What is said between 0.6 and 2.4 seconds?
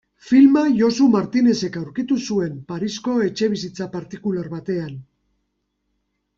Josu Martinezek aurkitu